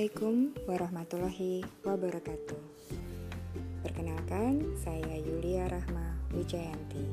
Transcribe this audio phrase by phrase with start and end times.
[0.00, 2.60] Assalamualaikum warahmatullahi wabarakatuh.
[3.84, 7.04] Perkenalkan, saya Yulia Rahma Wijayanti.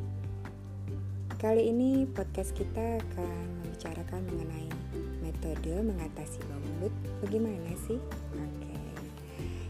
[1.36, 4.72] Kali ini podcast kita akan membicarakan mengenai
[5.20, 6.96] metode mengatasi bau mulut.
[7.28, 8.00] Bagaimana sih?
[8.40, 8.80] Oke.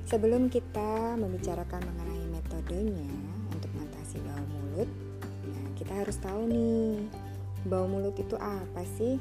[0.06, 3.10] Sebelum kita membicarakan mengenai metodenya
[3.50, 4.90] untuk mengatasi bau mulut,
[5.26, 7.02] nah kita harus tahu nih,
[7.66, 9.18] bau mulut itu apa sih?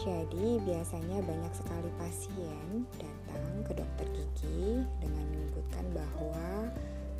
[0.00, 3.21] Jadi biasanya banyak sekali pasien datang
[3.66, 6.68] ke dokter gigi dengan menyebutkan bahwa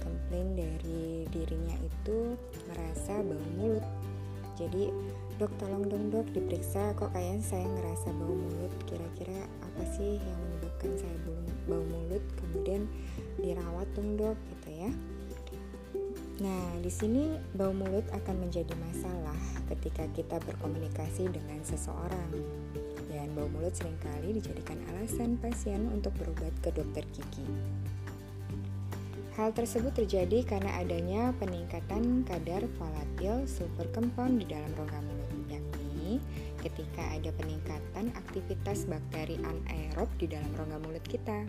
[0.03, 2.35] komplain dari dirinya itu
[2.69, 3.85] merasa bau mulut.
[4.61, 4.93] Jadi
[5.41, 8.73] dok tolong dong dok diperiksa kok kayaknya saya ngerasa bau mulut.
[8.85, 11.17] Kira-kira apa sih yang menyebabkan saya
[11.67, 12.25] bau mulut?
[12.37, 12.85] Kemudian
[13.41, 14.91] dirawat dong dok gitu ya.
[16.43, 19.39] Nah, di sini bau mulut akan menjadi masalah
[19.71, 22.62] ketika kita berkomunikasi dengan seseorang.
[23.63, 27.47] Mulut sering kali dijadikan alasan pasien untuk berobat ke dokter gigi.
[29.39, 36.19] Hal tersebut terjadi karena adanya peningkatan kadar volatil sulfur compound di dalam rongga mulut, yakni
[36.59, 41.47] ketika ada peningkatan aktivitas bakteri anaerob di dalam rongga mulut kita.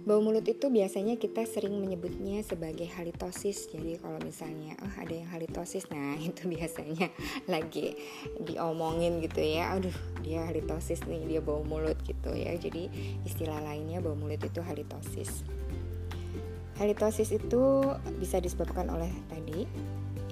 [0.00, 3.68] Bau mulut itu biasanya kita sering menyebutnya sebagai halitosis.
[3.68, 7.12] Jadi kalau misalnya oh ada yang halitosis, nah itu biasanya
[7.44, 8.00] lagi
[8.40, 9.76] diomongin gitu ya.
[9.76, 9.92] Aduh,
[10.24, 12.56] dia halitosis nih, dia bau mulut gitu ya.
[12.56, 12.88] Jadi
[13.28, 15.44] istilah lainnya bau mulut itu halitosis.
[16.80, 17.84] Halitosis itu
[18.16, 19.68] bisa disebabkan oleh tadi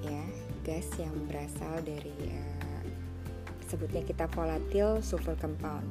[0.01, 0.23] ya,
[0.65, 2.83] gas yang berasal dari uh,
[3.69, 5.85] sebutnya kita volatil sulfur compound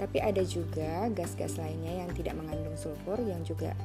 [0.00, 3.76] tapi ada juga gas-gas lainnya yang tidak mengandung sulfur yang juga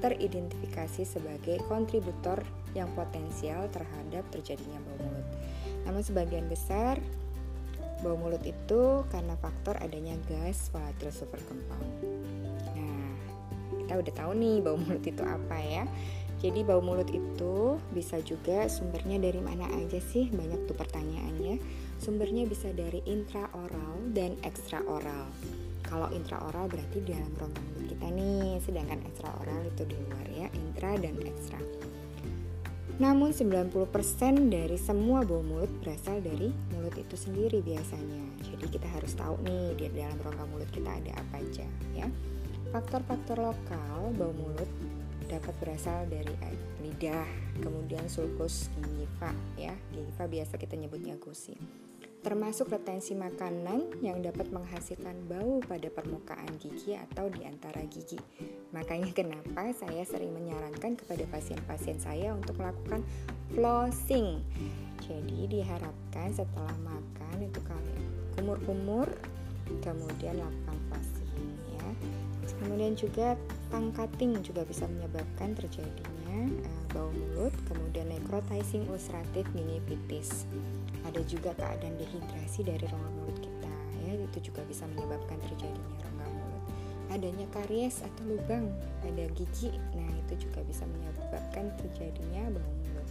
[0.00, 2.40] teridentifikasi sebagai kontributor
[2.72, 5.28] yang potensial terhadap terjadinya bau mulut.
[5.84, 6.96] Namun sebagian besar
[8.00, 11.92] bau mulut itu karena faktor adanya gas volatile sulfur compound.
[12.72, 13.12] Nah,
[13.84, 15.84] kita udah tahu nih bau mulut itu apa ya.
[16.38, 20.30] Jadi bau mulut itu bisa juga sumbernya dari mana aja sih?
[20.30, 21.58] Banyak tuh pertanyaannya.
[21.98, 25.26] Sumbernya bisa dari intraoral dan ekstraoral.
[25.88, 30.46] Kalau intraoral berarti di dalam rongga mulut kita nih, sedangkan ekstraoral itu di luar ya,
[30.52, 31.60] intra dan ekstra.
[33.00, 33.72] Namun 90%
[34.52, 38.20] dari semua bau mulut berasal dari mulut itu sendiri biasanya.
[38.44, 41.64] Jadi kita harus tahu nih di dalam rongga mulut kita ada apa aja
[41.96, 42.06] ya.
[42.68, 44.68] Faktor-faktor lokal bau mulut
[45.24, 46.36] dapat berasal dari
[46.84, 47.28] lidah,
[47.64, 49.72] kemudian sulcus gingiva ya.
[49.94, 51.56] Gingiva biasa kita nyebutnya gusi
[52.18, 58.18] termasuk retensi makanan yang dapat menghasilkan bau pada permukaan gigi atau di antara gigi.
[58.74, 63.06] Makanya kenapa saya sering menyarankan kepada pasien-pasien saya untuk melakukan
[63.54, 64.42] flossing.
[65.06, 68.02] Jadi diharapkan setelah makan itu kalian
[68.34, 69.08] kumur-kumur
[69.80, 71.32] kemudian lakukan flossing
[71.78, 71.88] ya.
[72.58, 73.38] Kemudian juga
[73.70, 76.87] pangkating juga bisa menyebabkan terjadinya uh,
[78.28, 80.44] necrotizing ulcerative gingivitis
[81.08, 83.72] ada juga keadaan dehidrasi dari rongga mulut kita
[84.04, 84.20] ya.
[84.20, 86.64] Itu juga bisa menyebabkan terjadinya rongga mulut.
[87.08, 88.68] Adanya karies atau lubang
[89.00, 93.08] pada gigi nah itu juga bisa menyebabkan terjadinya bau mulut.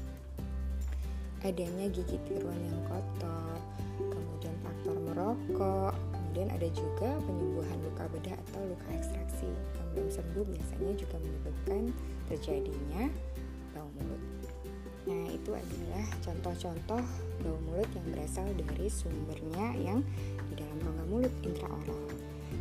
[1.41, 3.57] Adanya gigi tiruan yang kotor
[3.97, 9.50] kemudian faktor merokok kemudian ada juga penyembuhan luka bedah atau luka ekstraksi.
[9.50, 11.81] Yang belum sembuh biasanya juga menyebabkan
[12.29, 13.09] terjadinya
[15.38, 17.03] itu adalah contoh-contoh
[17.46, 20.02] bau mulut yang berasal dari sumbernya yang
[20.50, 22.06] di dalam rongga mulut intraoral.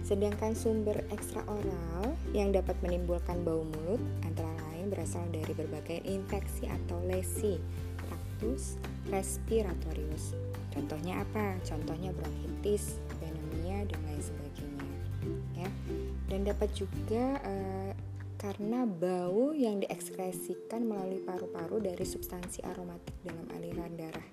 [0.05, 7.01] Sedangkan sumber ekstraoral yang dapat menimbulkan bau mulut antara lain berasal dari berbagai infeksi atau
[7.09, 7.59] lesi
[8.07, 8.79] traktus
[9.11, 10.37] respiratorius.
[10.71, 11.57] Contohnya apa?
[11.65, 14.87] Contohnya bronkitis, pneumonia dan lain sebagainya.
[15.57, 15.69] Ya.
[16.31, 17.76] Dan dapat juga uh,
[18.47, 24.29] karena bau yang diekskresikan melalui paru-paru dari substansi aromatik dalam aliran darah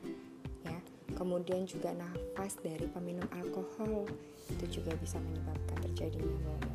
[0.70, 0.78] ya.
[1.18, 4.06] Kemudian juga nafas dari peminum alkohol
[4.54, 6.70] itu juga bisa menyebabkan terjadinya bau.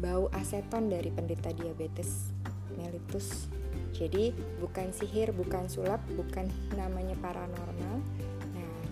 [0.00, 2.32] Bau aseton dari penderita diabetes
[2.72, 3.52] mellitus.
[3.92, 8.00] Jadi bukan sihir bukan sulap bukan namanya paranormal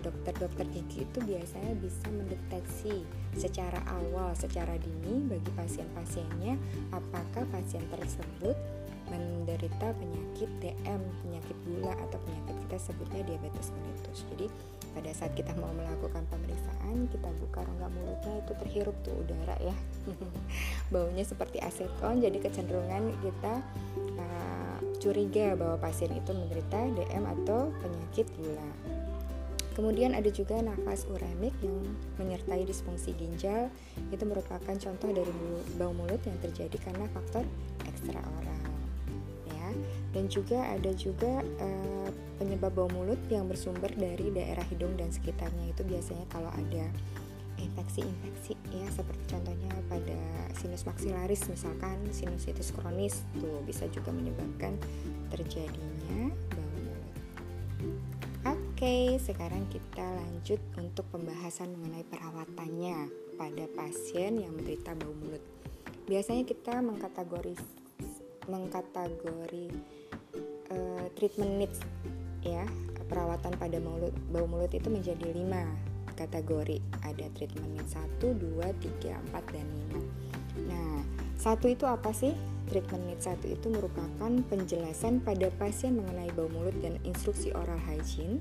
[0.05, 3.01] dokter-dokter gigi itu biasanya bisa mendeteksi
[3.33, 6.55] secara awal, secara dini bagi pasien-pasiennya
[6.93, 8.53] apakah pasien tersebut
[9.09, 14.25] menderita penyakit DM, penyakit gula atau penyakit kita sebutnya diabetes mellitus.
[14.33, 14.47] Jadi
[14.95, 19.75] pada saat kita mau melakukan pemeriksaan, kita buka rongga mulutnya itu terhirup tuh udara ya.
[20.93, 23.53] Baunya seperti aseton, jadi kecenderungan kita
[24.17, 28.69] uh, curiga bahwa pasien itu menderita DM atau penyakit gula.
[29.75, 31.75] Kemudian ada juga nafas uremik yang
[32.15, 33.67] menyertai disfungsi ginjal.
[34.09, 35.31] Itu merupakan contoh dari
[35.75, 37.43] bau mulut yang terjadi karena faktor
[37.83, 38.63] ekstra oral.
[39.51, 39.67] Ya.
[40.15, 45.75] Dan juga ada juga uh, penyebab bau mulut yang bersumber dari daerah hidung dan sekitarnya
[45.75, 46.87] itu biasanya kalau ada
[47.55, 50.19] infeksi-infeksi ya seperti contohnya pada
[50.59, 54.75] sinus maksilaris misalkan sinusitis kronis tuh bisa juga menyebabkan
[55.31, 56.31] terjadinya.
[58.85, 65.41] Oke, sekarang kita lanjut untuk pembahasan mengenai perawatannya pada pasien yang menderita bau mulut.
[66.05, 67.57] Biasanya kita mengkategori
[68.45, 69.67] mengkategori
[70.69, 71.81] uh, treatment needs
[72.45, 72.61] ya.
[73.09, 75.65] Perawatan pada mulut bau mulut itu menjadi lima
[76.13, 76.77] kategori.
[77.09, 79.65] Ada treatment needs 1, 2, 3, 4, dan
[79.97, 81.01] 5 nah
[81.41, 82.37] satu itu apa sih?
[82.69, 88.37] Treatment needs 1 itu merupakan penjelasan pada pasien mengenai bau mulut dan instruksi oral hygiene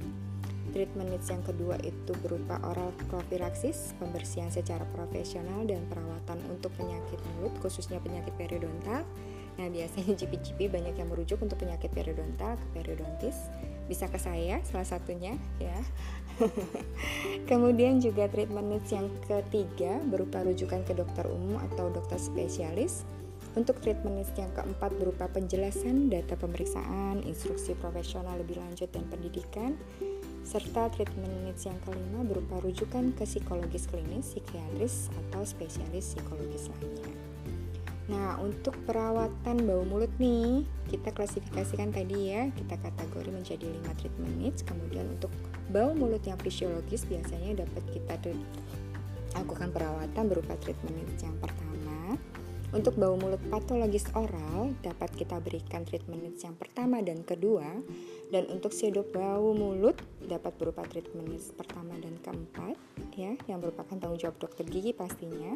[0.74, 7.22] Treatment needs yang kedua itu berupa oral prophylaxis, pembersihan secara profesional dan perawatan untuk penyakit
[7.38, 9.06] mulut, khususnya penyakit periodontal.
[9.54, 13.38] Nah, biasanya GP-GP banyak yang merujuk untuk penyakit periodontal ke periodontis.
[13.86, 15.78] Bisa ke saya salah satunya ya.
[17.50, 23.06] Kemudian juga treatment needs yang ketiga berupa rujukan ke dokter umum atau dokter spesialis.
[23.54, 29.78] Untuk treatment needs yang keempat berupa penjelasan data pemeriksaan, instruksi profesional lebih lanjut dan pendidikan
[30.44, 37.08] serta treatment needs yang kelima berupa rujukan ke psikologis klinis, psikiatris, atau spesialis psikologis lainnya.
[38.04, 44.34] Nah, untuk perawatan bau mulut nih, kita klasifikasikan tadi ya, kita kategori menjadi 5 treatment
[44.36, 44.60] needs.
[44.60, 45.32] Kemudian untuk
[45.72, 48.20] bau mulut yang fisiologis biasanya dapat kita
[49.40, 51.63] lakukan perawatan berupa treatment needs yang pertama.
[52.74, 57.70] Untuk bau mulut patologis oral dapat kita berikan treatment yang pertama dan kedua
[58.34, 62.74] dan untuk sirup bau mulut dapat berupa treatment pertama dan keempat
[63.14, 65.54] ya yang merupakan tanggung jawab dokter gigi pastinya.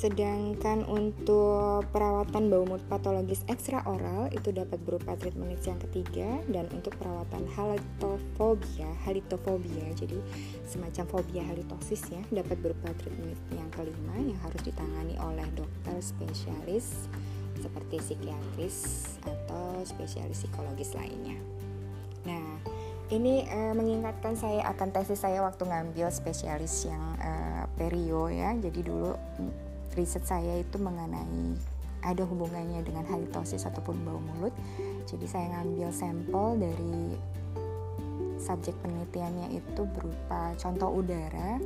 [0.00, 6.64] Sedangkan untuk perawatan bau mulut patologis ekstra oral itu dapat berupa treatment yang ketiga dan
[6.72, 10.16] untuk perawatan halitofobia, halitofobia jadi
[10.64, 17.04] semacam fobia halitosis ya dapat berupa treatment yang kelima yang harus ditangani oleh dokter spesialis
[17.60, 21.36] seperti psikiatris atau spesialis psikologis lainnya.
[22.24, 22.56] Nah,
[23.12, 28.56] ini uh, mengingatkan saya akan tesis saya waktu ngambil spesialis yang uh, perio ya.
[28.56, 29.12] Jadi dulu
[29.94, 31.56] riset saya itu mengenai
[32.00, 34.54] ada hubungannya dengan halitosis ataupun bau mulut.
[35.04, 37.18] Jadi saya ngambil sampel dari
[38.40, 41.60] subjek penelitiannya itu berupa contoh udara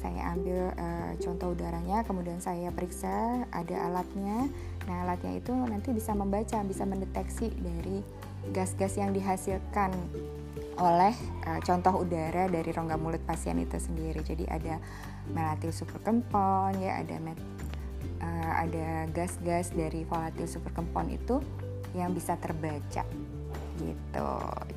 [0.00, 4.48] saya ambil uh, contoh udaranya kemudian saya periksa ada alatnya
[4.88, 8.00] nah alatnya itu nanti bisa membaca bisa mendeteksi dari
[8.56, 9.92] gas-gas yang dihasilkan
[10.80, 11.12] oleh
[11.44, 14.74] uh, contoh udara dari rongga mulut pasien itu sendiri jadi ada
[15.28, 17.38] melatil superkempon ya ada met,
[18.24, 21.38] uh, ada gas-gas dari volatil superkempon itu
[21.92, 23.04] yang bisa terbaca
[23.76, 24.30] gitu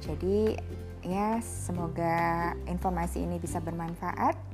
[0.03, 0.59] jadi
[1.03, 4.53] ya semoga informasi ini bisa bermanfaat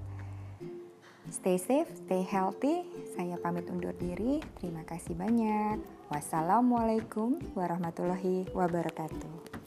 [1.30, 2.90] Stay safe, stay healthy.
[3.14, 4.42] Saya pamit undur diri.
[4.58, 5.78] Terima kasih banyak.
[6.10, 9.59] Wassalamualaikum warahmatullahi wabarakatuh.